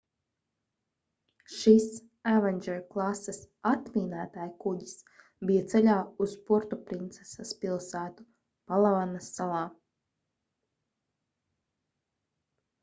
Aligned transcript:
šis 1.55 1.83
avenger 2.31 2.79
klases 2.95 3.41
atmīnētājkuģis 3.71 4.95
bija 5.49 5.65
ceļā 5.73 5.97
uz 6.27 6.33
puertoprinsesas 6.47 7.53
pilsētu 7.65 8.27
palavanas 8.73 9.29
salā 9.39 9.61